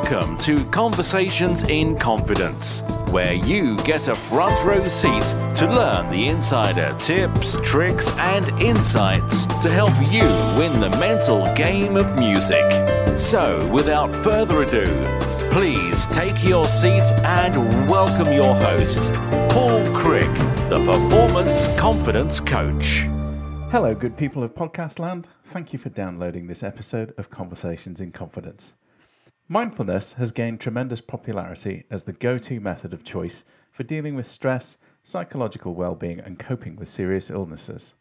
[0.00, 5.26] Welcome to Conversations in Confidence, where you get a front row seat
[5.56, 10.22] to learn the insider tips, tricks, and insights to help you
[10.56, 12.64] win the mental game of music.
[13.18, 14.86] So, without further ado,
[15.50, 19.12] please take your seat and welcome your host,
[19.50, 20.32] Paul Crick,
[20.70, 23.00] the Performance Confidence Coach.
[23.72, 25.26] Hello, good people of podcast land.
[25.42, 28.74] Thank you for downloading this episode of Conversations in Confidence.
[29.50, 34.26] Mindfulness has gained tremendous popularity as the go to method of choice for dealing with
[34.26, 37.94] stress, psychological well being, and coping with serious illnesses.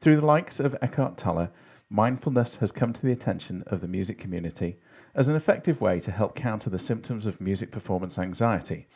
[0.00, 1.48] Through the likes of Eckhart Tolle,
[1.88, 4.76] mindfulness has come to the attention of the music community
[5.14, 8.86] as an effective way to help counter the symptoms of music performance anxiety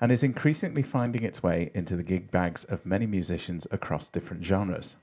[0.00, 4.46] and is increasingly finding its way into the gig bags of many musicians across different
[4.46, 4.96] genres.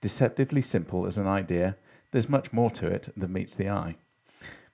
[0.00, 1.76] Deceptively simple as an idea,
[2.12, 3.96] there's much more to it than meets the eye.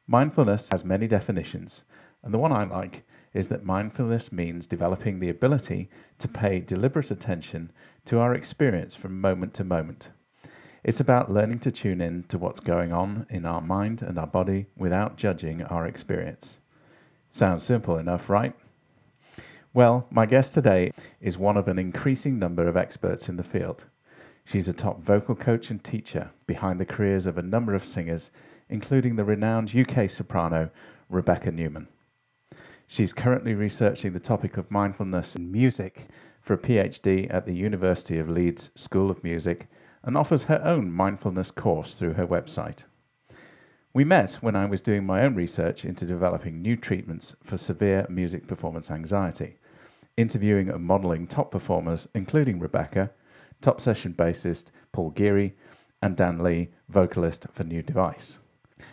[0.06, 1.84] Mindfulness has many definitions,
[2.23, 7.10] and the one I like is that mindfulness means developing the ability to pay deliberate
[7.10, 7.73] attention
[8.04, 10.10] to our experience from moment to moment.
[10.84, 14.26] It's about learning to tune in to what's going on in our mind and our
[14.26, 16.59] body without judging our experience.
[17.30, 18.54] Sounds simple enough, right?
[19.73, 20.92] Well, my guest today
[21.23, 23.86] is one of an increasing number of experts in the field.
[24.45, 28.30] She's a top vocal coach and teacher behind the careers of a number of singers
[28.68, 30.70] including the renowned UK soprano
[31.09, 31.88] Rebecca Newman.
[32.87, 36.07] She's currently researching the topic of mindfulness in music
[36.40, 39.68] for a PhD at the University of Leeds School of Music
[40.02, 42.85] and offers her own mindfulness course through her website.
[43.95, 48.07] We met when I was doing my own research into developing new treatments for severe
[48.10, 49.57] music performance anxiety,
[50.16, 53.10] interviewing and modelling top performers, including Rebecca,
[53.60, 55.57] top session bassist Paul Geary,
[56.02, 58.40] and Dan Leigh, vocalist for New Device.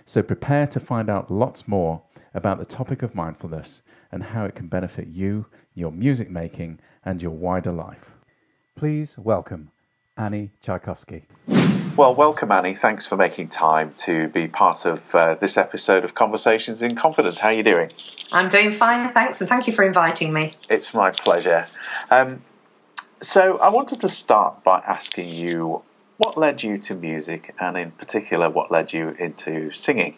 [0.05, 4.55] So prepare to find out lots more about the topic of mindfulness and how it
[4.55, 8.11] can benefit you, your music making, and your wider life.
[8.75, 9.71] Please welcome
[10.17, 11.23] Annie Czajkowski.
[11.97, 12.73] Well, welcome, Annie.
[12.73, 17.39] Thanks for making time to be part of uh, this episode of Conversations in Confidence.
[17.39, 17.91] How are you doing?
[18.31, 20.55] I'm doing fine, thanks, and thank you for inviting me.
[20.69, 21.67] It's my pleasure.
[22.09, 22.43] Um,
[23.21, 25.83] so, I wanted to start by asking you
[26.21, 30.15] what led you to music, and in particular, what led you into singing?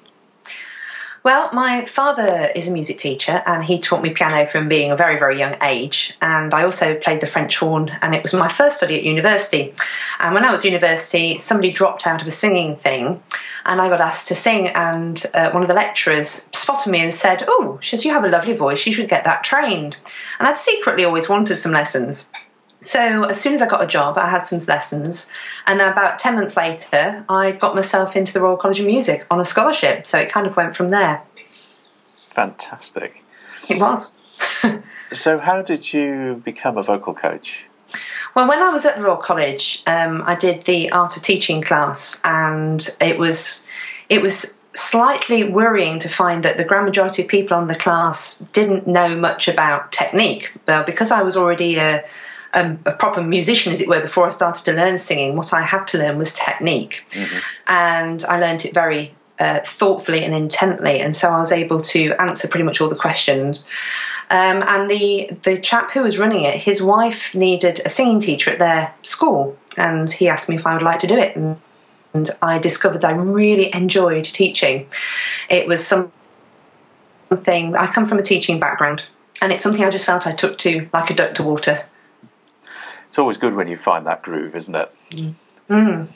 [1.24, 4.98] Well, my father is a music teacher and he taught me piano from being a
[4.98, 6.18] very, very young age.
[6.22, 9.74] And I also played the French horn, and it was my first study at university.
[10.20, 13.24] And when I was at university, somebody dropped out of a singing thing,
[13.64, 14.68] and I got asked to sing.
[14.68, 18.26] And uh, one of the lecturers spotted me and said, Oh, she says, You have
[18.26, 19.96] a lovely voice, you should get that trained.
[20.38, 22.30] And I'd secretly always wanted some lessons.
[22.86, 25.30] So as soon as I got a job, I had some lessons,
[25.66, 29.40] and about ten months later, I got myself into the Royal College of Music on
[29.40, 30.06] a scholarship.
[30.06, 31.22] So it kind of went from there.
[32.16, 33.24] Fantastic.
[33.70, 34.16] It was.
[35.14, 37.68] so how did you become a vocal coach?
[38.36, 41.62] Well, when I was at the Royal College, um, I did the art of teaching
[41.62, 43.68] class, and it was
[44.10, 48.40] it was slightly worrying to find that the grand majority of people on the class
[48.54, 50.52] didn't know much about technique.
[50.68, 52.04] Well, because I was already a
[52.54, 55.62] a, a, proper musician, as it were, before I started to learn singing, what I
[55.62, 57.04] had to learn was technique.
[57.12, 57.38] Mm-hmm.
[57.68, 61.00] And I learned it very uh, thoughtfully and intently.
[61.00, 63.70] And so I was able to answer pretty much all the questions.
[64.30, 68.52] Um, and the, the chap who was running it, his wife needed a singing teacher
[68.52, 69.58] at their school.
[69.78, 71.36] And he asked me if I would like to do it.
[71.36, 71.60] And,
[72.14, 74.88] and I discovered that I really enjoyed teaching.
[75.50, 79.06] It was something, I come from a teaching background.
[79.42, 81.86] And it's something I just felt I took to like a duck to water
[83.14, 84.92] it's always good when you find that groove, isn't it?
[85.70, 86.08] Mm.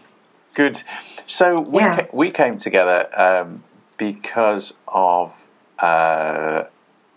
[0.56, 0.82] Good.
[1.28, 1.96] So we yeah.
[1.96, 3.64] ca- we came together um,
[3.98, 5.46] because of
[5.78, 6.64] uh,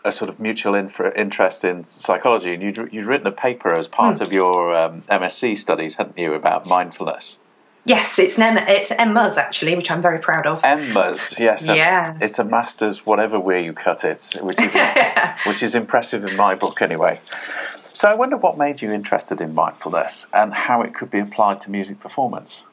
[0.05, 3.89] a sort of mutual inf- interest in psychology, and you'd you'd written a paper as
[3.89, 4.21] part mm.
[4.21, 7.39] of your um, MSc studies, hadn't you, about mindfulness?
[7.87, 10.61] Yes, it's an it's MMUS actually, which I'm very proud of.
[10.61, 12.19] MMUS, yes, yeah.
[12.21, 14.77] It's a master's, whatever way you cut it, which is
[15.47, 17.19] which is impressive in my book anyway.
[17.93, 21.61] So I wonder what made you interested in mindfulness and how it could be applied
[21.63, 22.65] to music performance.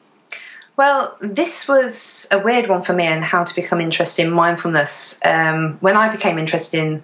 [0.76, 5.18] Well, this was a weird one for me and how to become interested in mindfulness.
[5.24, 7.02] Um, when I became interested in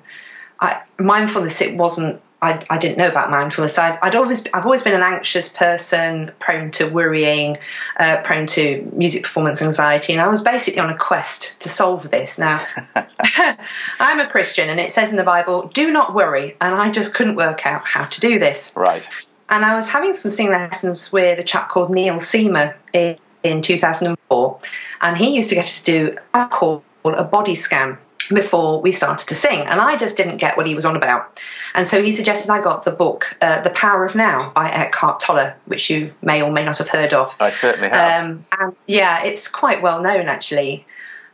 [0.60, 3.78] I, mindfulness, it wasn't I, I didn't know about mindfulness.
[3.78, 7.56] I'd, I'd, always, I've always been an anxious person, prone to worrying,
[7.98, 12.10] uh, prone to music performance anxiety, and I was basically on a quest to solve
[12.10, 12.38] this.
[12.38, 12.62] Now,
[14.00, 17.14] I'm a Christian, and it says in the Bible, "Do not worry," and I just
[17.14, 18.74] couldn't work out how to do this.
[18.76, 19.08] Right.
[19.48, 23.62] And I was having some singing lessons with a chap called Neil Seamer in, in
[23.62, 24.58] 2004,
[25.00, 27.98] and he used to get us to do a call a body scan
[28.30, 29.60] before we started to sing.
[29.60, 31.40] And I just didn't get what he was on about.
[31.74, 35.20] And so he suggested I got the book, uh, The Power of Now by Eckhart
[35.20, 37.34] Tolle, which you may or may not have heard of.
[37.40, 38.24] I certainly have.
[38.24, 40.86] Um, and yeah, it's quite well known actually.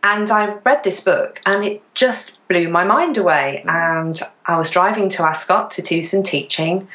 [0.03, 3.63] And I read this book and it just blew my mind away.
[3.67, 6.89] And I was driving to Ascot to do some teaching.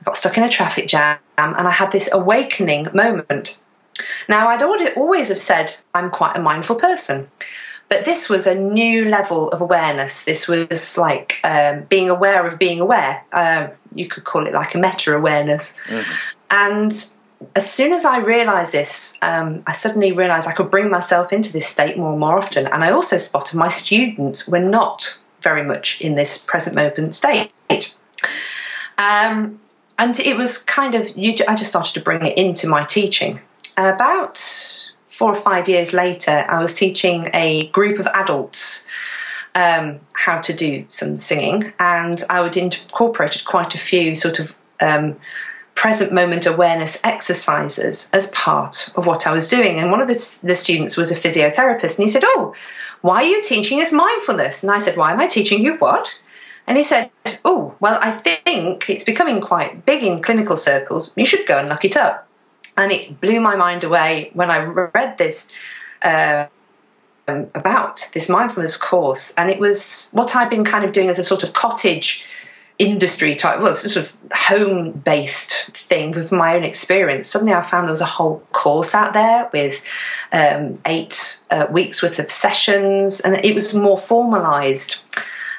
[0.00, 3.58] I got stuck in a traffic jam and I had this awakening moment.
[4.28, 7.30] Now, I'd always have said I'm quite a mindful person.
[7.90, 10.24] But this was a new level of awareness.
[10.24, 13.24] This was like um, being aware of being aware.
[13.32, 15.76] Uh, you could call it like a meta awareness.
[15.88, 16.12] Mm-hmm.
[16.50, 16.92] And
[17.56, 21.52] as soon as I realised this, um, I suddenly realised I could bring myself into
[21.52, 22.68] this state more and more often.
[22.68, 27.50] And I also spotted my students were not very much in this present moment state.
[28.98, 29.58] Um,
[29.98, 33.40] and it was kind of, you, I just started to bring it into my teaching.
[33.76, 34.38] About
[35.20, 38.86] four or five years later, I was teaching a group of adults
[39.54, 44.54] um, how to do some singing, and I would incorporated quite a few sort of
[44.80, 45.16] um,
[45.74, 49.78] present moment awareness exercises as part of what I was doing.
[49.78, 52.54] And one of the, the students was a physiotherapist, and he said, "Oh,
[53.02, 56.18] why are you teaching us mindfulness?" And I said, "Why am I teaching you what?"
[56.66, 57.10] And he said,
[57.44, 61.12] Oh, well, I think it's becoming quite big in clinical circles.
[61.16, 62.29] You should go and look it up.
[62.80, 65.48] And it blew my mind away when I read this
[66.02, 66.46] uh,
[67.28, 69.34] about this mindfulness course.
[69.36, 72.24] And it was what I'd been kind of doing as a sort of cottage
[72.78, 77.28] industry type, well, sort of home based thing with my own experience.
[77.28, 79.82] Suddenly I found there was a whole course out there with
[80.32, 85.04] um, eight uh, weeks worth of sessions, and it was more formalized.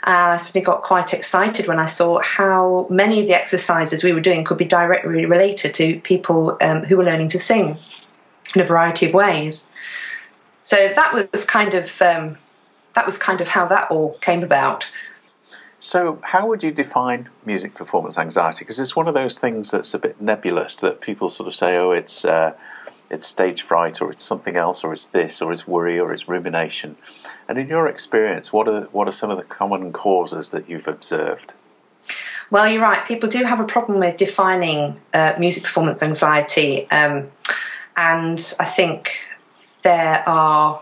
[0.03, 4.13] And I suddenly got quite excited when I saw how many of the exercises we
[4.13, 7.77] were doing could be directly related to people um, who were learning to sing
[8.55, 9.71] in a variety of ways.
[10.63, 12.37] So that was kind of um,
[12.95, 14.89] that was kind of how that all came about.
[15.79, 18.65] So, how would you define music performance anxiety?
[18.65, 21.77] Because it's one of those things that's a bit nebulous that people sort of say,
[21.77, 22.53] "Oh, it's." Uh,
[23.11, 26.29] it's stage fright or it's something else or it's this or it's worry or it's
[26.29, 26.95] rumination.
[27.47, 30.87] And in your experience, what are what are some of the common causes that you've
[30.87, 31.53] observed?
[32.49, 33.05] Well, you're right.
[33.07, 37.31] People do have a problem with defining uh, music performance anxiety, um,
[37.95, 39.11] and I think
[39.83, 40.81] there are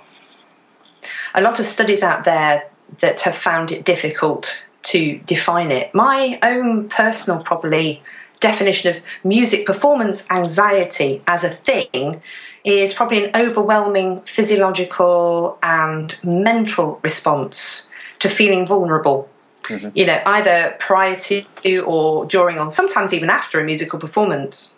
[1.34, 5.94] a lot of studies out there that have found it difficult to define it.
[5.94, 8.02] My own personal, probably
[8.40, 12.22] definition of music performance anxiety as a thing
[12.64, 17.90] is probably an overwhelming physiological and mental response
[18.20, 19.30] to feeling vulnerable.
[19.64, 19.90] Mm-hmm.
[19.94, 24.76] You know, either prior to or during or sometimes even after a musical performance.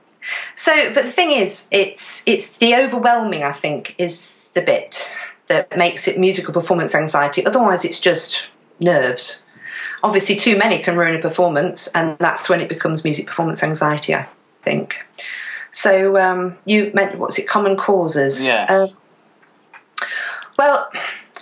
[0.56, 3.44] So, but the thing is, it's it's the overwhelming.
[3.44, 5.16] I think is the bit
[5.48, 7.46] that makes it musical performance anxiety.
[7.46, 8.48] Otherwise, it's just
[8.80, 9.46] nerves
[10.04, 14.14] obviously too many can ruin a performance, and that's when it becomes music performance anxiety.
[14.16, 14.28] I
[14.64, 14.98] think.
[15.72, 17.48] So um, you meant what's it?
[17.48, 18.44] Common causes.
[18.44, 18.70] Yes.
[18.70, 20.06] Uh,
[20.58, 20.92] well,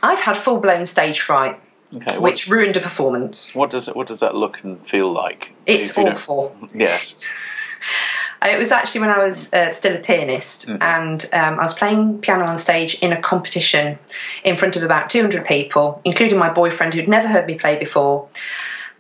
[0.04, 1.60] I've had full blown stage fright.
[1.94, 3.54] Okay, what, which ruined a performance.
[3.56, 3.96] What does it?
[3.96, 5.54] What does that look and feel like?
[5.66, 6.56] It's awful.
[6.74, 7.24] Yes.
[8.42, 10.82] It was actually when I was uh, still a pianist, mm.
[10.82, 14.00] and um, I was playing piano on stage in a competition
[14.46, 18.30] in front of about 200 people, including my boyfriend who'd never heard me play before.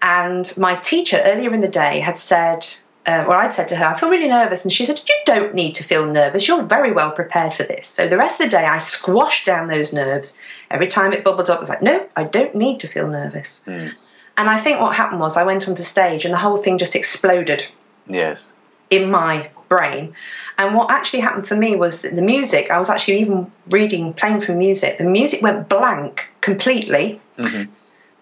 [0.01, 2.67] And my teacher earlier in the day had said,
[3.05, 4.63] uh, or I'd said to her, I feel really nervous.
[4.65, 6.47] And she said, You don't need to feel nervous.
[6.47, 7.87] You're very well prepared for this.
[7.87, 10.37] So the rest of the day, I squashed down those nerves.
[10.69, 13.63] Every time it bubbled up, I was like, No, I don't need to feel nervous.
[13.65, 13.93] Mm.
[14.37, 16.95] And I think what happened was I went onto stage and the whole thing just
[16.95, 17.67] exploded.
[18.07, 18.53] Yes
[18.89, 20.13] in my brain.
[20.57, 24.13] And what actually happened for me was that the music, I was actually even reading,
[24.13, 27.21] playing from music, the music went blank completely.
[27.37, 27.71] Mm-hmm.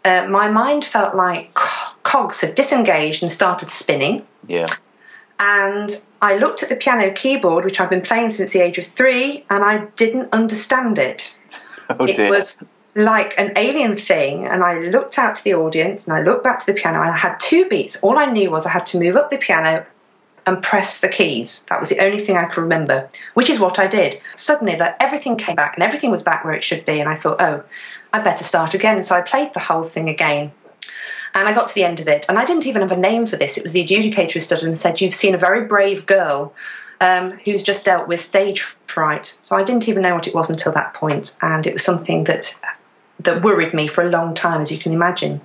[0.06, 1.54] Uh, my mind felt like
[2.04, 4.26] cogs had disengaged and started spinning.
[4.48, 4.68] Yeah.
[5.40, 8.86] And I looked at the piano keyboard, which I've been playing since the age of
[8.86, 11.36] three, and I didn't understand it.
[11.90, 12.30] oh, it dear.
[12.30, 12.64] was
[12.96, 14.48] like an alien thing.
[14.48, 17.12] And I looked out to the audience and I looked back to the piano, and
[17.12, 17.98] I had two beats.
[17.98, 19.86] All I knew was I had to move up the piano
[20.48, 21.66] and press the keys.
[21.70, 24.20] That was the only thing I could remember, which is what I did.
[24.36, 27.16] Suddenly, that everything came back and everything was back where it should be, and I
[27.16, 27.64] thought, oh,
[28.14, 29.04] I better start again.
[29.04, 30.54] So I played the whole thing again.
[31.36, 33.28] And I got to the end of it, and I didn't even have a name
[33.28, 33.58] for this.
[33.58, 36.54] It was the adjudicator who stood and said, You've seen a very brave girl
[37.02, 39.38] um, who's just dealt with stage fright.
[39.42, 42.24] So I didn't even know what it was until that point, and it was something
[42.24, 42.58] that
[43.20, 45.42] that worried me for a long time, as you can imagine.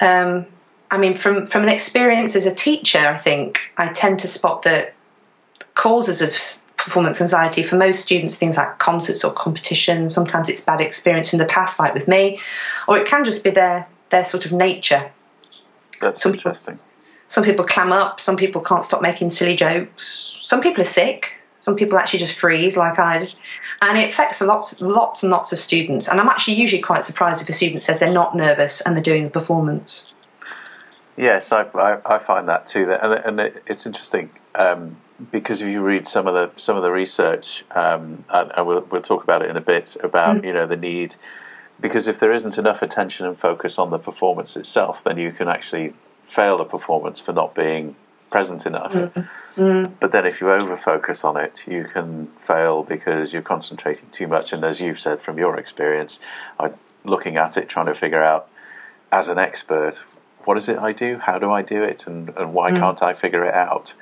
[0.00, 0.46] Um,
[0.90, 4.62] I mean, from from an experience as a teacher, I think I tend to spot
[4.62, 4.92] the
[5.74, 6.34] causes of
[6.76, 10.08] performance anxiety for most students, things like concerts or competition.
[10.08, 12.40] Sometimes it's bad experience in the past, like with me,
[12.86, 15.10] or it can just be their their sort of nature.
[16.00, 16.74] That's some interesting.
[16.74, 16.86] People,
[17.28, 18.20] some people clam up.
[18.20, 20.38] Some people can't stop making silly jokes.
[20.42, 21.32] Some people are sick.
[21.58, 23.34] Some people actually just freeze, like I did,
[23.82, 26.06] and it affects lots, lots and lots of students.
[26.06, 29.02] And I'm actually usually quite surprised if a student says they're not nervous and they're
[29.02, 30.12] doing a performance.
[31.16, 32.92] Yes, I, I, I find that too.
[32.92, 34.30] And, and it's interesting.
[34.54, 34.96] Um,
[35.32, 38.82] because if you read some of the some of the research, um, and, and we'll,
[38.90, 40.44] we'll, talk about it in a bit about mm.
[40.44, 41.16] you know the need,
[41.80, 45.48] because if there isn't enough attention and focus on the performance itself, then you can
[45.48, 47.96] actually fail the performance for not being
[48.30, 48.92] present enough.
[48.92, 49.12] Mm.
[49.56, 49.92] Mm.
[50.00, 54.26] But then if you over focus on it, you can fail because you're concentrating too
[54.26, 54.52] much.
[54.52, 56.20] And as you've said from your experience,
[57.04, 58.48] looking at it, trying to figure out
[59.12, 60.02] as an expert,
[60.46, 61.18] what is it I do?
[61.18, 62.06] How do I do it?
[62.06, 62.76] And, and why mm.
[62.76, 63.94] can't I figure it out?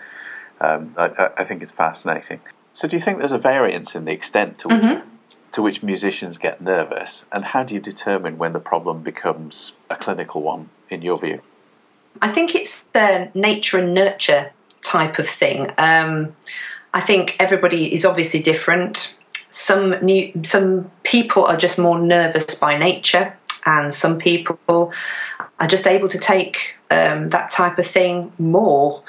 [0.61, 2.41] Um, I, I, think it's fascinating.
[2.73, 5.09] So, do you think there's a variance in the extent to which, mm-hmm.
[5.51, 9.97] to which musicians get nervous, and how do you determine when the problem becomes a
[9.97, 11.43] clinical one, in your view?
[12.23, 15.73] I think it's the nature and nurture type of thing.
[15.77, 16.37] Um,
[16.93, 19.17] I think everybody is obviously different.
[19.51, 23.37] Some new, some people are just more nervous by nature,
[23.67, 24.93] and some people
[25.59, 29.03] are just able to take um, that type of thing more.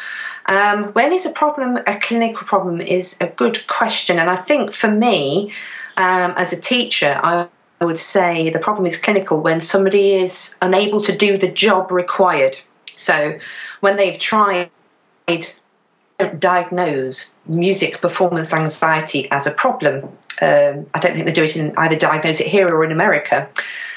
[0.48, 4.74] Um, when is a problem a clinical problem is a good question, and I think
[4.74, 5.52] for me,
[5.98, 7.48] um, as a teacher, I,
[7.82, 12.58] would say the problem is clinical when somebody is unable to do the job required.
[12.98, 13.38] So
[13.82, 14.72] when they've tried
[16.40, 20.04] diagnose music performance anxiety as a problem.
[20.42, 23.50] Um, I don't think they do it in either diagnose it here or in America.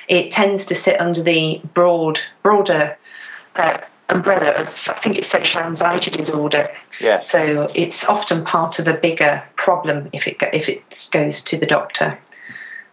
[0.08, 2.96] It tends to sit under the broad, broader
[3.56, 6.70] uh, umbrella of I think it's social anxiety disorder.
[7.00, 7.30] Yes.
[7.30, 11.66] So it's often part of a bigger problem if it if it goes to the
[11.66, 12.18] doctor.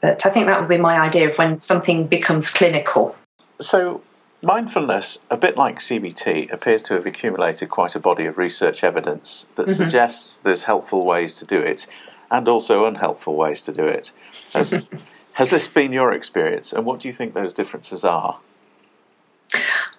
[0.01, 3.15] But I think that would be my idea of when something becomes clinical.
[3.62, 4.01] So
[4.41, 9.48] mindfulness, a bit like CBT, appears to have accumulated quite a body of research evidence
[9.55, 9.84] that mm-hmm.
[9.84, 11.88] suggests there's helpful ways to do it
[12.29, 14.12] and also unhelpful ways to do it.
[14.53, 14.74] Has,
[15.36, 18.39] has this been your experience, and what do you think those differences are?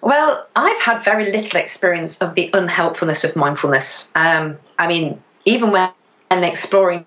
[0.01, 4.09] Well, I've had very little experience of the unhelpfulness of mindfulness.
[4.15, 5.91] Um, I mean, even when
[6.31, 7.05] exploring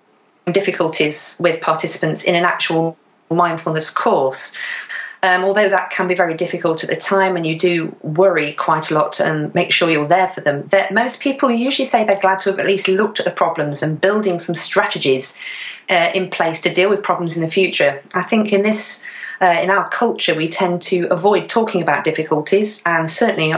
[0.49, 2.97] difficulties with participants in an actual
[3.29, 4.55] mindfulness course,
[5.23, 8.89] um, although that can be very difficult at the time and you do worry quite
[8.89, 12.19] a lot and make sure you're there for them, that most people usually say they're
[12.19, 15.37] glad to have at least looked at the problems and building some strategies
[15.89, 18.01] uh, in place to deal with problems in the future.
[18.13, 19.03] I think in this
[19.41, 23.53] uh, in our culture, we tend to avoid talking about difficulties and certainly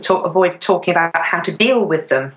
[0.00, 2.32] talk, avoid talking about how to deal with them.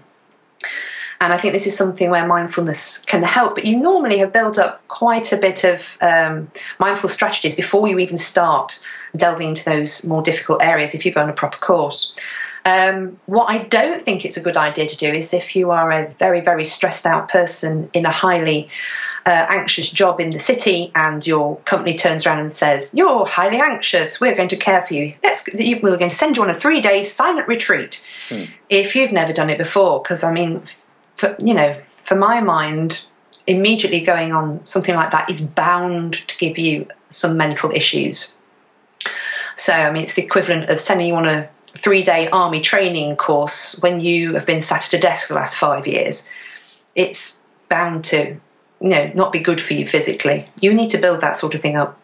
[1.24, 3.56] And I think this is something where mindfulness can help.
[3.56, 7.98] But you normally have built up quite a bit of um, mindful strategies before you
[8.00, 8.82] even start
[9.15, 12.13] delving into those more difficult areas if you go on a proper course.
[12.65, 15.92] Um, what I don't think it's a good idea to do is if you are
[15.92, 18.70] a very, very stressed out person in a highly
[19.25, 23.62] uh, anxious job in the city and your company turns around and says, You're highly
[23.62, 25.13] anxious, we're going to care for you.
[25.24, 28.06] Let's, we're going to send you on a three day silent retreat.
[28.27, 28.46] Hmm.
[28.70, 30.63] If you've never done it before, because I mean,
[31.24, 33.06] for, you know, for my mind,
[33.48, 38.36] immediately going on something like that is bound to give you some mental issues.
[39.56, 43.15] So, I mean, it's the equivalent of sending you on a three day army training
[43.15, 46.27] course when you have been sat at a desk for the last five years.
[46.96, 48.38] It's bound to
[48.82, 50.50] you know, not be good for you physically.
[50.60, 51.98] You need to build that sort of thing up.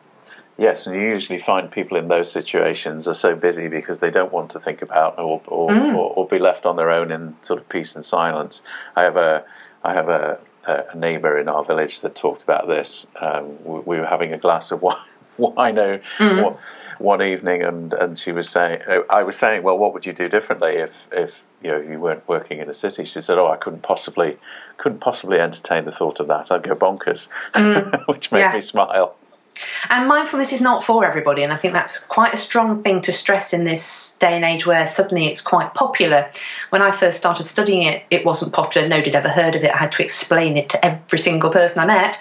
[0.59, 4.33] Yes, and you usually find people in those situations are so busy because they don't
[4.33, 5.95] want to think about or or, mm.
[5.95, 8.61] or, or be left on their own in sort of peace and silence.
[8.95, 9.45] I have a
[9.85, 10.37] I have a,
[10.67, 13.07] a neighbour in our village that talked about this.
[13.21, 14.97] Um, we were having a glass of wine,
[15.37, 16.57] wine mm.
[16.99, 20.27] one evening, and, and she was saying, I was saying, well, what would you do
[20.27, 23.05] differently if if you know you weren't working in a city?
[23.05, 24.37] She said, oh, I couldn't possibly
[24.75, 26.51] couldn't possibly entertain the thought of that.
[26.51, 28.03] I'd go bonkers, mm.
[28.07, 28.53] which made yeah.
[28.53, 29.15] me smile.
[29.89, 33.11] And mindfulness is not for everybody, and I think that's quite a strong thing to
[33.11, 36.29] stress in this day and age where suddenly it's quite popular.
[36.69, 39.71] When I first started studying it, it wasn't popular, nobody had ever heard of it.
[39.73, 42.19] I had to explain it to every single person I met.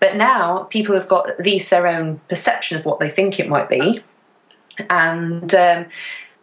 [0.00, 3.48] But now people have got at least their own perception of what they think it
[3.48, 4.02] might be.
[4.90, 5.86] And um,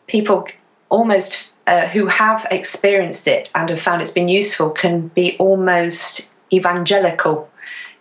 [0.07, 0.47] people
[0.89, 6.31] almost uh, who have experienced it and have found it's been useful can be almost
[6.51, 7.49] evangelical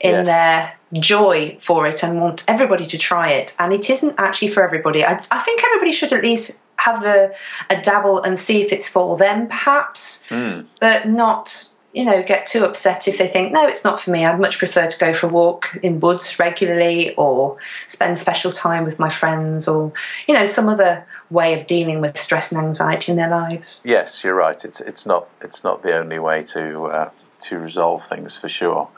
[0.00, 0.26] in yes.
[0.26, 3.54] their joy for it and want everybody to try it.
[3.58, 5.04] And it isn't actually for everybody.
[5.04, 7.32] I, I think everybody should at least have a,
[7.68, 10.64] a, dabble and see if it's for them, perhaps, mm.
[10.80, 14.24] but not you know, get too upset if they think, no, it's not for me.
[14.24, 17.56] I'd much prefer to go for a walk in woods regularly or
[17.88, 19.92] spend special time with my friends or,
[20.26, 23.80] you know, some other way of dealing with stress and anxiety in their lives.
[23.84, 24.62] Yes, you're right.
[24.64, 28.88] It's it's not it's not the only way to uh, to resolve things for sure.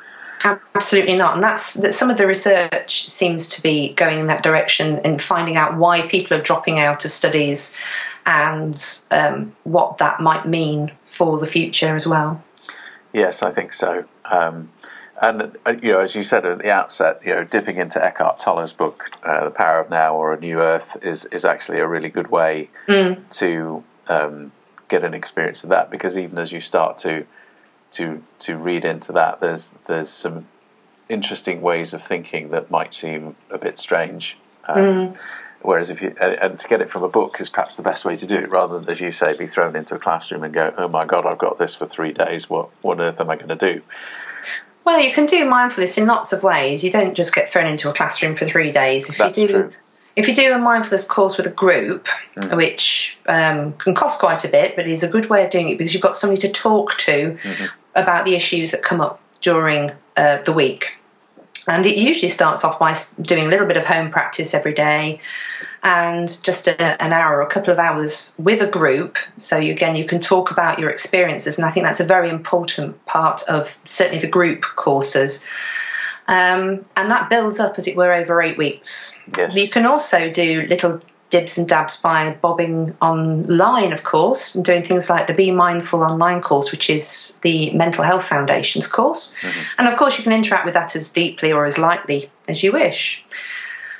[0.44, 1.94] Absolutely not, and that's that.
[1.94, 6.09] Some of the research seems to be going in that direction and finding out why
[6.09, 7.75] people are dropping out of studies
[8.25, 12.42] and um, what that might mean for the future as well.
[13.12, 14.06] Yes, I think so.
[14.25, 14.70] Um,
[15.20, 18.40] and uh, you know, as you said at the outset, you know, dipping into Eckhart
[18.40, 21.87] Tolle's book, uh, "The Power of Now" or "A New Earth," is is actually a
[21.87, 23.28] really good way mm.
[23.38, 24.52] to um,
[24.88, 25.90] get an experience of that.
[25.90, 27.26] Because even as you start to
[27.92, 30.47] to to read into that, there's there's some
[31.09, 34.38] interesting ways of thinking that might seem a bit strange.
[34.68, 35.23] Um, mm.
[35.62, 38.16] Whereas if you and to get it from a book is perhaps the best way
[38.16, 40.73] to do it, rather than as you say, be thrown into a classroom and go,
[40.78, 42.49] "Oh my God, I've got this for three days.
[42.49, 43.82] What what on earth am I going to do?"
[44.85, 46.82] Well, you can do mindfulness in lots of ways.
[46.82, 49.11] You don't just get thrown into a classroom for three days.
[49.11, 49.73] If That's you do, true.
[50.16, 52.56] If you do a mindfulness course with a group, mm.
[52.56, 55.78] which um, can cost quite a bit, but is a good way of doing it
[55.78, 57.66] because you've got somebody to talk to mm-hmm.
[57.94, 60.94] About the issues that come up during uh, the week.
[61.66, 65.20] And it usually starts off by doing a little bit of home practice every day
[65.82, 69.18] and just a, an hour or a couple of hours with a group.
[69.37, 71.59] So, you, again, you can talk about your experiences.
[71.59, 75.44] And I think that's a very important part of certainly the group courses.
[76.28, 79.18] Um, and that builds up, as it were, over eight weeks.
[79.37, 79.56] Yes.
[79.56, 84.84] You can also do little dibs and dabs by bobbing online, of course, and doing
[84.84, 89.34] things like the Be Mindful online course, which is the Mental Health Foundation's course.
[89.40, 89.60] Mm-hmm.
[89.78, 92.72] And of course, you can interact with that as deeply or as lightly as you
[92.72, 93.25] wish.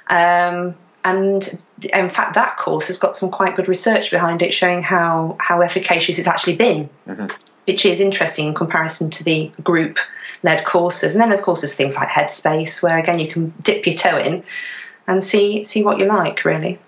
[0.09, 4.83] Um, and in fact, that course has got some quite good research behind it, showing
[4.83, 7.27] how how efficacious it's actually been, mm-hmm.
[7.65, 9.99] which is interesting in comparison to the group
[10.43, 11.15] led courses.
[11.15, 14.19] And then, of course, there's things like Headspace, where again you can dip your toe
[14.19, 14.43] in
[15.07, 16.79] and see see what you like, really.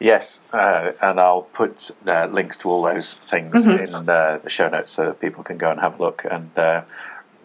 [0.00, 3.94] Yes, uh, and I'll put uh, links to all those things mm-hmm.
[3.94, 6.56] in uh, the show notes so that people can go and have a look and
[6.56, 6.82] uh,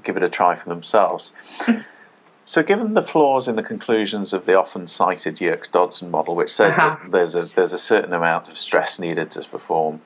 [0.03, 1.31] give it a try for themselves.
[2.45, 6.51] so, given the flaws in the conclusions of the often cited Yerkes Dodson model, which
[6.51, 6.97] says uh-huh.
[7.01, 10.01] that there's a there's a certain amount of stress needed to perform,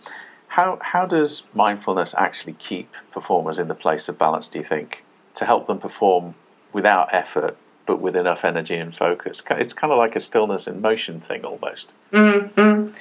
[0.49, 4.47] how how does mindfulness actually keep performers in the place of balance?
[4.47, 6.35] Do you think to help them perform
[6.71, 7.57] without effort
[7.87, 9.41] but with enough energy and focus.
[9.49, 11.95] It's kind of like a stillness in motion thing almost.
[12.11, 12.93] Mm-hmm.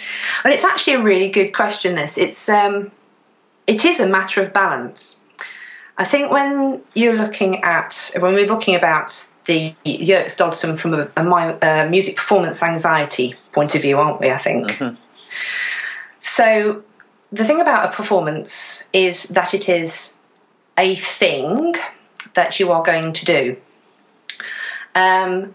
[0.42, 1.96] But it's actually a really good question.
[1.96, 2.92] This it's um,
[3.66, 5.24] it is a matter of balance.
[5.98, 11.08] I think when you're looking at when we're looking about the Yerkes Dodson from a,
[11.16, 14.30] a, a, music performance anxiety point of view, aren't we?
[14.30, 14.68] I think.
[14.68, 14.96] Mm-hmm.
[16.20, 16.82] So
[17.32, 20.14] the thing about a performance is that it is
[20.78, 21.74] a thing
[22.34, 23.56] that you are going to do.
[24.96, 25.54] Um,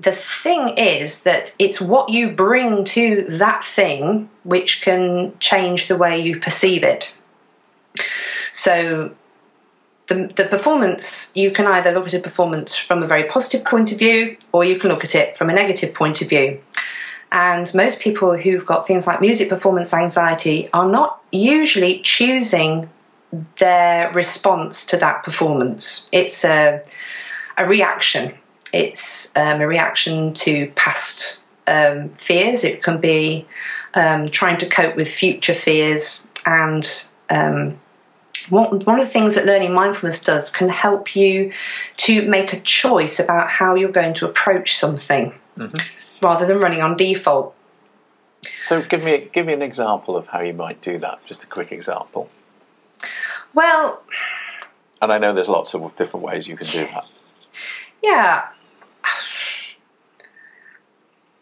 [0.00, 5.96] the thing is that it's what you bring to that thing which can change the
[5.96, 7.16] way you perceive it.
[8.52, 9.14] So,
[10.08, 13.92] the, the performance, you can either look at a performance from a very positive point
[13.92, 16.60] of view or you can look at it from a negative point of view.
[17.32, 22.88] And most people who've got things like music performance anxiety are not usually choosing
[23.58, 26.08] their response to that performance.
[26.12, 26.82] It's a
[27.56, 28.34] a reaction.
[28.72, 32.64] It's um, a reaction to past um, fears.
[32.64, 33.46] It can be
[33.94, 36.28] um, trying to cope with future fears.
[36.44, 36.86] And
[37.30, 37.78] um,
[38.50, 41.52] one, one of the things that learning mindfulness does can help you
[41.98, 45.78] to make a choice about how you're going to approach something mm-hmm.
[46.24, 47.54] rather than running on default.
[48.56, 51.24] So, give me give me an example of how you might do that.
[51.24, 52.28] Just a quick example.
[53.54, 54.04] Well,
[55.02, 57.06] and I know there's lots of different ways you can do that.
[58.02, 58.48] Yeah.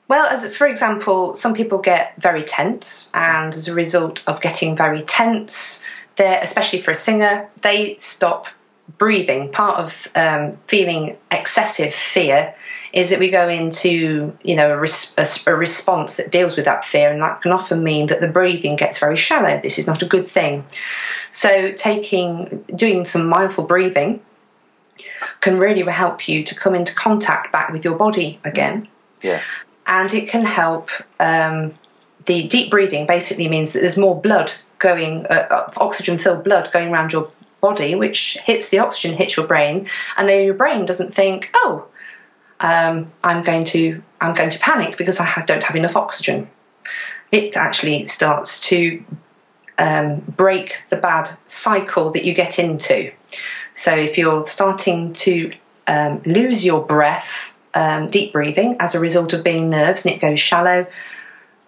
[0.08, 4.76] Well, as for example, some people get very tense, and as a result of getting
[4.76, 5.82] very tense,
[6.16, 8.46] they especially for a singer, they stop
[8.98, 9.50] breathing.
[9.50, 12.54] Part of um, feeling excessive fear
[12.92, 16.66] is that we go into you know a, res- a, a, response that deals with
[16.66, 19.58] that fear, and that can often mean that the breathing gets very shallow.
[19.62, 20.64] This is not a good thing.
[21.32, 24.20] So, taking doing some mindful breathing
[25.40, 28.88] can really help you to come into contact back with your body again.
[29.22, 29.54] Yes.
[29.86, 30.90] And it can help.
[31.20, 31.74] Um,
[32.26, 36.70] the deep breathing basically means that there's more blood going, uh, uh oxygen filled blood
[36.72, 37.30] going around your
[37.60, 41.86] body, which hits the oxygen, hits your brain, and then your brain doesn't think, oh,
[42.60, 46.48] um, I'm going to I'm going to panic because I don't have enough oxygen.
[47.30, 49.04] It actually starts to
[49.78, 53.12] um, break the bad cycle that you get into.
[53.74, 55.52] So if you're starting to
[55.86, 60.20] um, lose your breath, um, deep breathing as a result of being nerves, and it
[60.20, 60.86] goes shallow.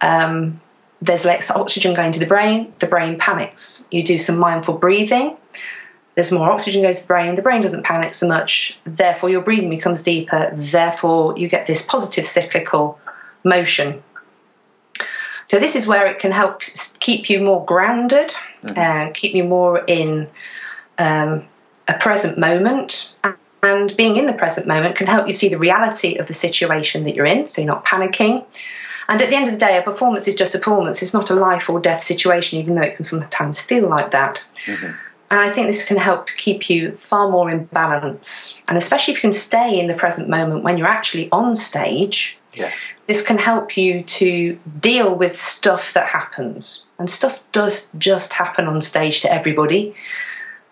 [0.01, 0.61] Um,
[1.01, 3.85] there's less oxygen going to the brain, the brain panics.
[3.91, 5.37] You do some mindful breathing,
[6.17, 9.41] there's more oxygen goes to the brain, the brain doesn't panic so much, therefore your
[9.41, 12.99] breathing becomes deeper, therefore you get this positive cyclical
[13.43, 14.01] motion.
[15.47, 16.61] So this is where it can help
[16.99, 18.79] keep you more grounded mm-hmm.
[18.79, 20.27] and keep you more in
[20.97, 21.45] um,
[21.87, 23.15] a present moment.
[23.63, 27.03] And being in the present moment can help you see the reality of the situation
[27.05, 28.45] that you're in, so you're not panicking.
[29.09, 31.01] And at the end of the day, a performance is just a performance.
[31.01, 34.45] It's not a life or death situation, even though it can sometimes feel like that.
[34.65, 34.91] Mm-hmm.
[35.29, 38.61] And I think this can help keep you far more in balance.
[38.67, 42.37] And especially if you can stay in the present moment when you're actually on stage,
[42.53, 42.89] yes.
[43.07, 46.87] this can help you to deal with stuff that happens.
[46.97, 49.95] And stuff does just happen on stage to everybody.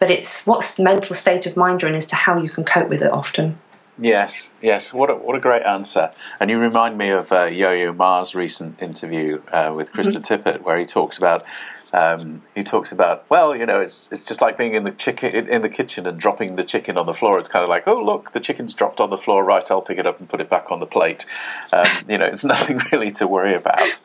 [0.06, 2.64] But it's what's the mental state of mind you're in as to how you can
[2.64, 3.58] cope with it often.
[3.98, 4.94] Yes, yes.
[4.94, 6.12] What a, what a great answer.
[6.40, 10.48] And you remind me of uh, Yo Yo Ma's recent interview uh, with Krista mm-hmm.
[10.48, 11.44] Tippett, where he talks about
[11.92, 15.50] um, he talks about, well, you know, it's it's just like being in the chicken
[15.50, 17.40] in the kitchen and dropping the chicken on the floor.
[17.40, 19.44] It's kind of like, oh, look, the chicken's dropped on the floor.
[19.44, 21.26] Right, I'll pick it up and put it back on the plate.
[21.74, 24.00] Um, you know, it's nothing really to worry about.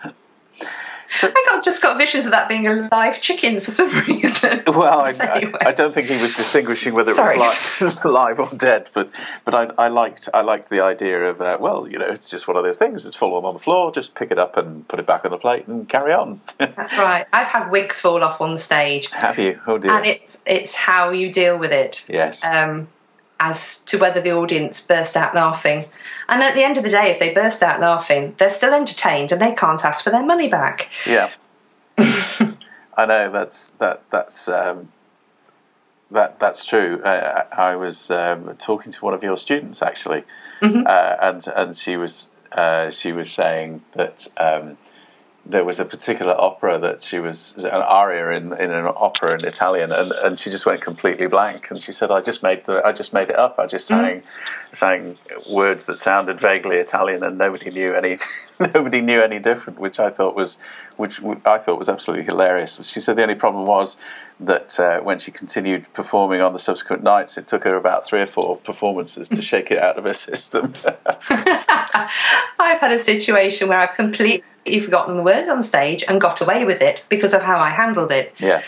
[1.13, 4.63] So, I got, just got visions of that being a live chicken for some reason.
[4.71, 5.59] Well, I, anyway.
[5.61, 7.37] I, I, don't think he was distinguishing whether it Sorry.
[7.39, 9.11] was live, live, or dead, but
[9.45, 12.47] but I, I, liked I liked the idea of uh, well, you know, it's just
[12.49, 13.05] one of those things.
[13.05, 13.91] It's fallen on the floor.
[13.91, 16.41] Just pick it up and put it back on the plate and carry on.
[16.59, 17.27] That's right.
[17.33, 19.11] I've had wigs fall off on stage.
[19.11, 19.61] Have you?
[19.67, 19.93] Oh dear.
[19.93, 22.05] And it's it's how you deal with it.
[22.09, 22.45] Yes.
[22.45, 22.89] Um,
[23.41, 25.87] as to whether the audience burst out laughing.
[26.29, 29.33] And at the end of the day, if they burst out laughing, they're still entertained
[29.33, 30.89] and they can't ask for their money back.
[31.07, 31.31] Yeah.
[31.99, 34.93] I know that's that that's um,
[36.11, 37.01] that that's true.
[37.05, 40.25] I, I was um, talking to one of your students actually,
[40.61, 40.83] mm-hmm.
[40.87, 44.77] uh, and and she was uh, she was saying that um,
[45.51, 49.45] there was a particular opera that she was an aria in, in an opera in
[49.45, 51.71] Italian, and, and she just went completely blank.
[51.71, 53.59] And she said, "I just made the I just made it up.
[53.59, 54.21] I just mm-hmm.
[54.73, 55.19] sang mm.
[55.49, 58.19] sang words that sounded vaguely Italian, and nobody knew any
[58.75, 60.59] nobody knew any different." Which I thought was
[60.97, 62.77] which I thought was absolutely hilarious.
[62.89, 63.97] She said the only problem was
[64.41, 68.21] that uh, when she continued performing on the subsequent nights, it took her about three
[68.21, 70.75] or four performances to shake it out of her system.
[71.29, 76.65] I've had a situation where I've completely forgotten the words on stage and got away
[76.65, 78.35] with it because of how I handled it.
[78.39, 78.63] Yeah.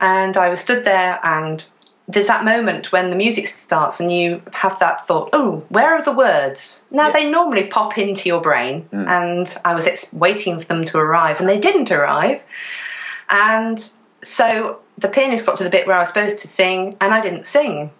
[0.00, 1.64] And I was stood there, and
[2.08, 6.02] there's that moment when the music starts, and you have that thought, oh, where are
[6.02, 6.86] the words?
[6.90, 7.12] Now, yeah.
[7.12, 9.06] they normally pop into your brain, mm.
[9.06, 12.40] and I was ex- waiting for them to arrive, and they didn't arrive.
[13.28, 13.78] And
[14.22, 17.20] so the pianist got to the bit where I was supposed to sing, and I
[17.20, 17.92] didn't sing.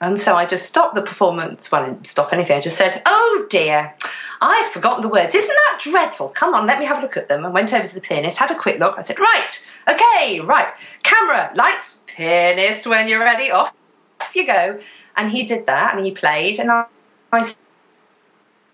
[0.00, 1.72] And so I just stopped the performance.
[1.72, 2.56] Well, I didn't stop anything.
[2.56, 3.94] I just said, Oh dear,
[4.40, 5.34] I've forgotten the words.
[5.34, 6.28] Isn't that dreadful?
[6.30, 7.44] Come on, let me have a look at them.
[7.44, 8.98] And went over to the pianist, had a quick look.
[8.98, 10.68] I said, Right, okay, right.
[11.02, 13.72] Camera, lights, pianist, when you're ready, off
[14.34, 14.80] you go.
[15.16, 16.58] And he did that and he played.
[16.58, 16.86] And I,
[17.32, 17.54] I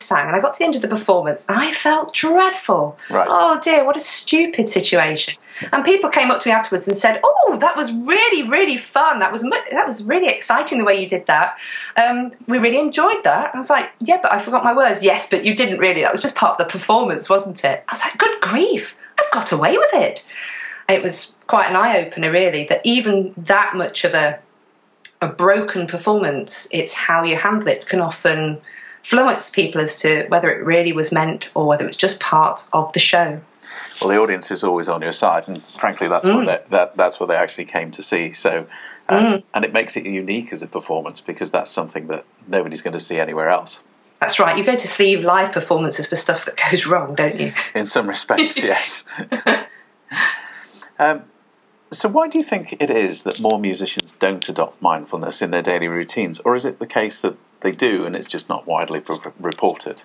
[0.05, 2.99] sang and I got to the end of the performance and I felt dreadful.
[3.11, 3.29] Right.
[3.31, 5.35] Oh dear, what a stupid situation.
[5.73, 9.21] And people came up to me afterwards and said, "Oh, that was really, really fun.
[9.21, 11.59] That was that was really exciting the way you did that.
[11.97, 15.29] Um, we really enjoyed that." I was like, "Yeah, but I forgot my words." Yes,
[15.31, 16.03] but you didn't really.
[16.03, 17.85] That was just part of the performance, wasn't it?
[17.89, 20.27] I was like, "Good grief, I've got away with it."
[20.89, 24.39] It was quite an eye opener, really, that even that much of a
[25.21, 28.61] a broken performance, it's how you handle it can often
[29.05, 32.93] influence people as to whether it really was meant or whether it's just part of
[32.95, 33.41] the show.
[34.01, 36.37] Well, the audience is always on your side, and frankly, that's mm.
[36.37, 38.33] what they, that that's what they actually came to see.
[38.33, 38.67] So,
[39.09, 39.45] um, mm.
[39.55, 43.01] and it makes it unique as a performance because that's something that nobody's going to
[43.01, 43.83] see anywhere else.
[44.21, 44.57] That's right.
[44.57, 47.53] You go to see live performances for stuff that goes wrong, don't you?
[47.75, 49.05] In some respects, yes.
[50.99, 51.25] um,
[51.91, 55.63] so, why do you think it is that more musicians don't adopt mindfulness in their
[55.63, 59.03] daily routines, or is it the case that they do and it's just not widely
[59.41, 60.05] reported?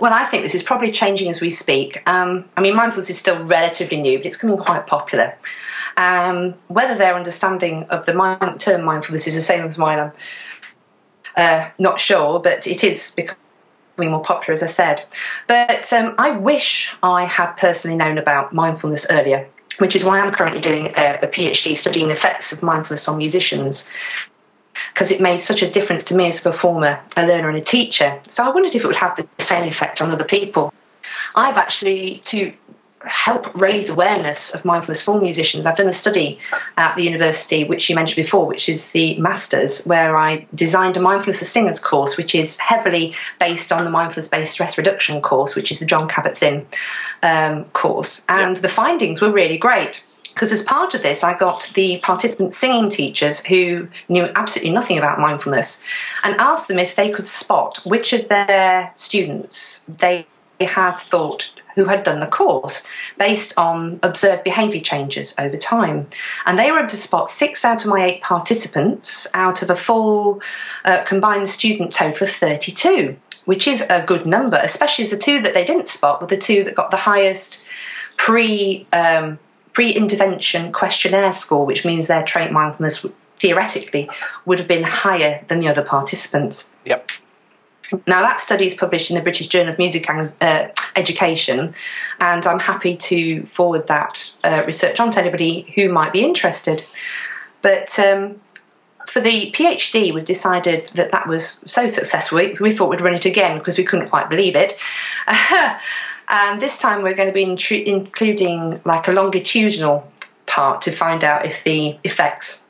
[0.00, 2.02] Well, I think this is probably changing as we speak.
[2.08, 5.36] Um, I mean, mindfulness is still relatively new, but it's becoming quite popular.
[5.96, 10.12] Um, whether their understanding of the mind, term mindfulness is the same as mine, I'm
[11.36, 13.36] uh, not sure, but it is becoming
[14.10, 15.04] more popular, as I said.
[15.46, 20.32] But um, I wish I had personally known about mindfulness earlier which is why I'm
[20.32, 23.90] currently doing a, a PhD studying the effects of mindfulness on musicians
[24.92, 27.62] because it made such a difference to me as a performer, a learner, and a
[27.62, 28.20] teacher.
[28.28, 30.72] So I wondered if it would have the same effect on other people.
[31.34, 32.52] I've actually, to
[33.04, 35.66] help raise awareness of mindfulness for musicians.
[35.66, 36.38] I've done a study
[36.76, 41.00] at the university, which you mentioned before, which is the Masters, where I designed a
[41.00, 45.56] mindfulness for singers course, which is heavily based on the mindfulness based stress reduction course,
[45.56, 46.66] which is the Jon Kabat-Zinn
[47.22, 48.24] um, course.
[48.28, 52.54] And the findings were really great because as part of this, I got the participant
[52.54, 55.82] singing teachers who knew absolutely nothing about mindfulness
[56.24, 60.26] and asked them if they could spot which of their students they
[60.60, 62.86] had thought who had done the course
[63.18, 66.06] based on observed behaviour changes over time.
[66.44, 69.76] And they were able to spot six out of my eight participants out of a
[69.76, 70.40] full
[70.84, 73.16] uh, combined student total of 32,
[73.46, 76.36] which is a good number, especially as the two that they didn't spot were the
[76.36, 77.66] two that got the highest
[78.16, 78.86] pre.
[78.92, 79.38] Um,
[79.72, 83.06] pre-intervention questionnaire score, which means their trait mindfulness
[83.38, 84.08] theoretically
[84.44, 86.70] would have been higher than the other participants.
[86.84, 87.10] Yep.
[88.06, 91.74] Now, that study is published in the British Journal of Music uh, Education,
[92.20, 96.84] and I'm happy to forward that uh, research on to anybody who might be interested.
[97.60, 98.40] But um,
[99.06, 103.14] for the PhD, we've decided that that was so successful, we, we thought we'd run
[103.14, 104.78] it again because we couldn't quite believe it.
[106.32, 110.10] and this time we're going to be intru- including like a longitudinal
[110.46, 112.64] part to find out if the effects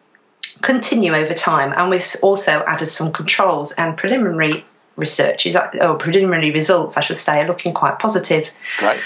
[0.62, 1.72] continue over time.
[1.76, 4.64] And we've also added some controls and preliminary
[4.96, 8.50] research is or preliminary results, I should say, are looking quite positive.
[8.78, 9.00] Great.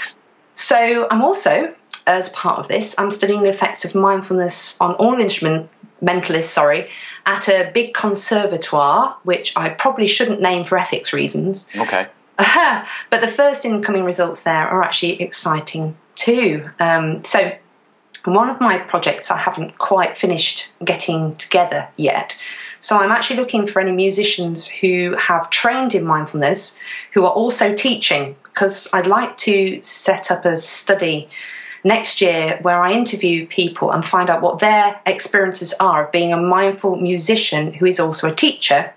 [0.55, 1.73] So I'm also,
[2.07, 6.51] as part of this, I'm studying the effects of mindfulness on all instrumentalists.
[6.51, 6.89] Sorry,
[7.27, 11.69] at a big conservatoire, which I probably shouldn't name for ethics reasons.
[11.75, 12.07] Okay.
[12.37, 16.69] But the first incoming results there are actually exciting too.
[16.79, 17.53] Um, so
[18.25, 22.39] one of my projects I haven't quite finished getting together yet.
[22.79, 26.79] So I'm actually looking for any musicians who have trained in mindfulness
[27.13, 31.29] who are also teaching because I'd like to set up a study
[31.83, 36.33] next year where I interview people and find out what their experiences are of being
[36.33, 38.93] a mindful musician who is also a teacher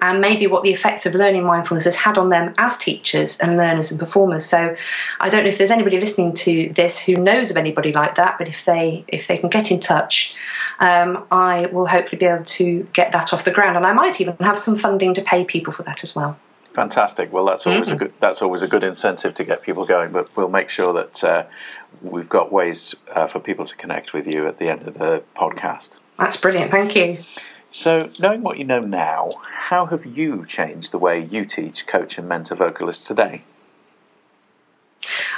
[0.00, 3.56] and maybe what the effects of learning mindfulness has had on them as teachers and
[3.56, 4.44] learners and performers.
[4.44, 4.76] So
[5.20, 8.36] I don't know if there's anybody listening to this who knows of anybody like that,
[8.38, 10.34] but if they if they can get in touch,
[10.80, 14.20] um, I will hopefully be able to get that off the ground, and I might
[14.20, 16.36] even have some funding to pay people for that as well.
[16.74, 17.32] Fantastic.
[17.32, 17.94] Well, that's always mm-hmm.
[17.94, 20.10] a good that's always a good incentive to get people going.
[20.10, 21.44] But we'll make sure that uh,
[22.02, 25.22] we've got ways uh, for people to connect with you at the end of the
[25.36, 25.98] podcast.
[26.18, 26.72] That's brilliant.
[26.72, 27.18] Thank you.
[27.74, 32.18] So, knowing what you know now, how have you changed the way you teach, coach,
[32.18, 33.42] and mentor vocalists today?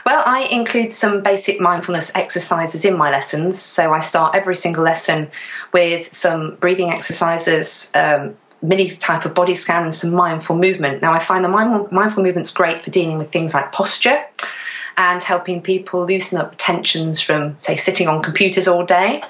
[0.04, 3.58] Well, I include some basic mindfulness exercises in my lessons.
[3.58, 5.30] So I start every single lesson
[5.72, 11.00] with some breathing exercises, um, mini type of body scan, and some mindful movement.
[11.00, 14.22] Now, I find the mindful movement's great for dealing with things like posture
[14.98, 19.22] and helping people loosen up tensions from, say, sitting on computers all day.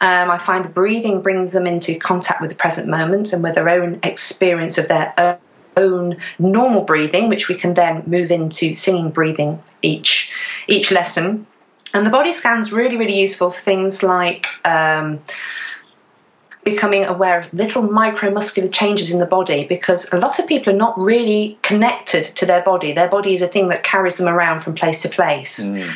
[0.00, 3.54] Um, I find the breathing brings them into contact with the present moment and with
[3.54, 5.38] their own experience of their
[5.76, 10.30] own normal breathing, which we can then move into singing breathing each
[10.68, 11.46] each lesson.
[11.94, 15.20] And the body scan's really, really useful for things like um,
[16.66, 20.76] becoming aware of little micromuscular changes in the body because a lot of people are
[20.76, 22.92] not really connected to their body.
[22.92, 25.70] Their body is a thing that carries them around from place to place.
[25.70, 25.90] Mm.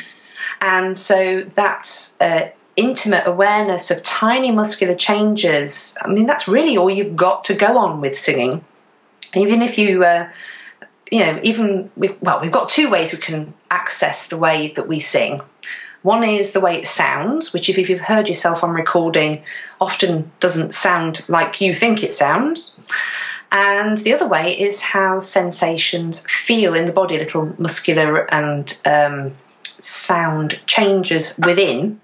[0.60, 2.42] And so that uh,
[2.76, 7.76] intimate awareness of tiny muscular changes, I mean, that's really all you've got to go
[7.76, 8.64] on with singing.
[9.35, 10.28] Even if you, uh,
[11.11, 15.00] you know, even, well, we've got two ways we can access the way that we
[15.00, 15.40] sing.
[16.02, 19.42] One is the way it sounds, which, if you've heard yourself on recording,
[19.80, 22.76] often doesn't sound like you think it sounds.
[23.52, 29.33] And the other way is how sensations feel in the body, little muscular and um,
[29.78, 32.00] sound changes within.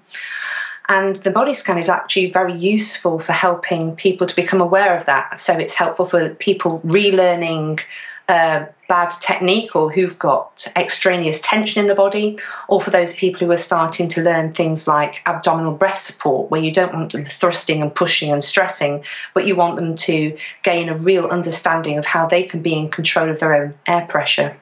[0.89, 5.07] And the body scan is actually very useful for helping people to become aware of
[5.07, 5.41] that.
[5.41, 7.81] So it's helpful for people relearning
[8.29, 13.47] uh, bad technique or who've got extraneous tension in the body, or for those people
[13.47, 17.25] who are starting to learn things like abdominal breath support, where you don't want them
[17.25, 22.07] thrusting and pushing and stressing, but you want them to gain a real understanding of
[22.07, 24.57] how they can be in control of their own air pressure.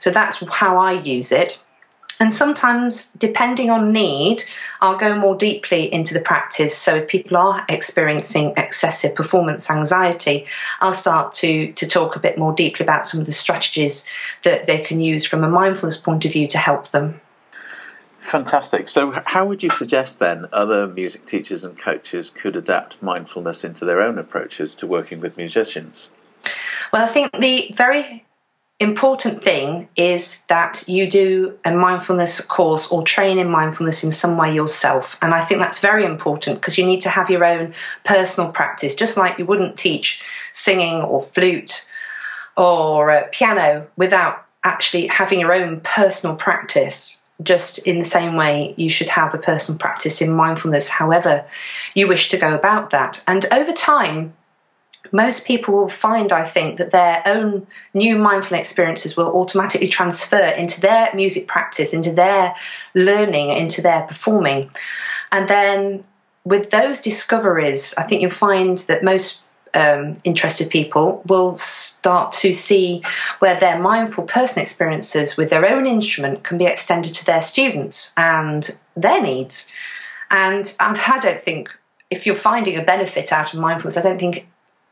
[0.00, 1.60] So that's how I use it.
[2.20, 4.42] And sometimes, depending on need,
[4.80, 6.76] I'll go more deeply into the practice.
[6.76, 10.46] So, if people are experiencing excessive performance anxiety,
[10.80, 14.08] I'll start to, to talk a bit more deeply about some of the strategies
[14.44, 17.20] that they can use from a mindfulness point of view to help them.
[18.18, 18.88] Fantastic.
[18.88, 23.84] So, how would you suggest then other music teachers and coaches could adapt mindfulness into
[23.84, 26.10] their own approaches to working with musicians?
[26.92, 28.24] Well, I think the very
[28.80, 34.36] important thing is that you do a mindfulness course or train in mindfulness in some
[34.36, 35.16] way yourself.
[35.22, 38.94] And I think that's very important because you need to have your own personal practice,
[38.94, 41.88] just like you wouldn't teach singing or flute
[42.56, 47.24] or uh, piano without actually having your own personal practice.
[47.42, 51.44] Just in the same way, you should have a personal practice in mindfulness, however
[51.94, 53.22] you wish to go about that.
[53.26, 54.34] And over time,
[55.12, 60.46] most people will find, I think, that their own new mindful experiences will automatically transfer
[60.46, 62.54] into their music practice, into their
[62.94, 64.70] learning, into their performing.
[65.30, 66.04] And then
[66.44, 72.54] with those discoveries, I think you'll find that most um, interested people will start to
[72.54, 73.02] see
[73.40, 78.14] where their mindful person experiences with their own instrument can be extended to their students
[78.16, 79.72] and their needs.
[80.30, 81.70] And I don't think,
[82.10, 84.46] if you're finding a benefit out of mindfulness, I don't think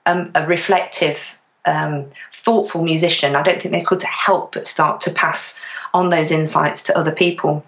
[0.06, 5.10] um, a reflective, um, thoughtful musician, I don't think they could help but start to
[5.10, 5.60] pass
[5.94, 7.64] on those insights to other people.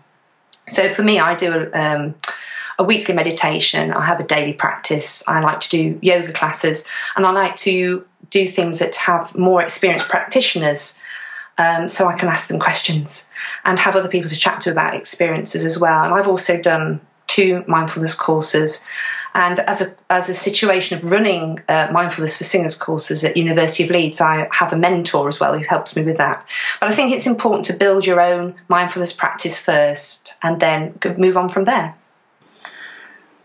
[0.68, 2.14] So for me, I do a, um,
[2.78, 3.92] a weekly meditation.
[3.92, 5.22] I have a daily practice.
[5.28, 9.62] I like to do yoga classes, and I like to do things that have more
[9.62, 11.00] experienced practitioners.
[11.56, 13.30] Um, so I can ask them questions
[13.64, 16.02] and have other people to chat to about experiences as well.
[16.02, 18.84] And I've also done two mindfulness courses
[19.34, 23.82] and as a, as a situation of running uh, mindfulness for singers courses at University
[23.82, 26.46] of Leeds, I have a mentor as well who helps me with that.
[26.80, 31.36] But I think it's important to build your own mindfulness practice first and then move
[31.36, 31.96] on from there.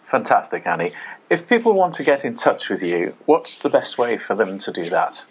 [0.03, 0.91] Fantastic, Annie.
[1.29, 4.59] If people want to get in touch with you, what's the best way for them
[4.59, 5.25] to do that?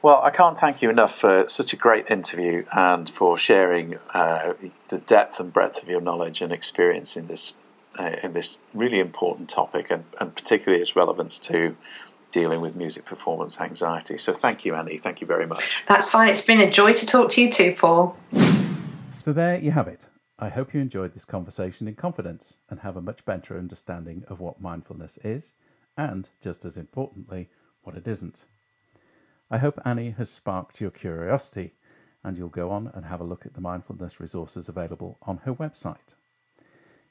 [0.02, 4.54] Well, I can't thank you enough for such a great interview and for sharing uh,
[4.90, 7.56] the depth and breadth of your knowledge and experience in this
[7.98, 11.78] uh, in this really important topic, and, and particularly its relevance to
[12.30, 14.18] dealing with music performance anxiety.
[14.18, 14.98] So, thank you, Annie.
[14.98, 15.86] Thank you very much.
[15.88, 16.30] That's fine.
[16.30, 18.18] It's been a joy to talk to you too, Paul.
[19.18, 20.06] So there you have it.
[20.38, 24.40] I hope you enjoyed this conversation in confidence and have a much better understanding of
[24.40, 25.54] what mindfulness is
[25.98, 27.50] and, just as importantly,
[27.84, 28.46] what it isn't.
[29.50, 31.74] I hope Annie has sparked your curiosity
[32.24, 35.54] and you'll go on and have a look at the mindfulness resources available on her
[35.54, 36.16] website.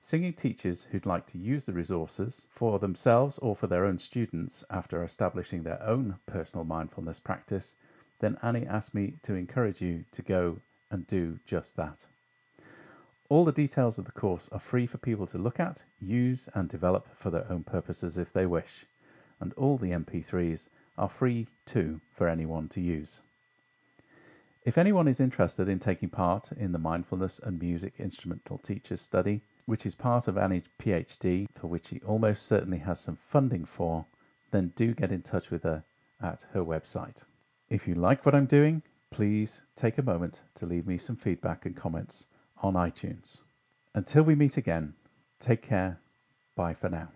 [0.01, 4.65] Singing teachers who'd like to use the resources for themselves or for their own students
[4.69, 7.75] after establishing their own personal mindfulness practice,
[8.21, 10.59] then Annie asked me to encourage you to go
[10.91, 12.07] and do just that.
[13.35, 16.69] All the details of the course are free for people to look at, use, and
[16.69, 18.87] develop for their own purposes if they wish,
[19.41, 23.23] and all the MP3s are free too for anyone to use.
[24.63, 29.41] If anyone is interested in taking part in the Mindfulness and Music Instrumental Teachers Study,
[29.67, 34.07] which is part of Annie's PhD, for which he almost certainly has some funding for,
[34.53, 35.83] then do get in touch with her
[36.23, 37.25] at her website.
[37.69, 41.67] If you like what I'm doing, please take a moment to leave me some feedback
[41.67, 42.27] and comments
[42.63, 43.41] on iTunes.
[43.95, 44.95] Until we meet again,
[45.39, 46.01] take care.
[46.57, 47.09] Bye for now.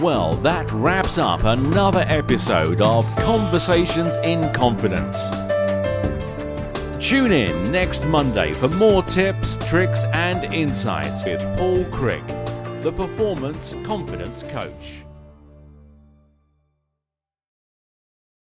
[0.00, 5.30] Well, that wraps up another episode of Conversations in Confidence.
[7.04, 12.24] Tune in next Monday for more tips, tricks, and insights with Paul Crick,
[12.82, 15.07] the Performance Confidence Coach.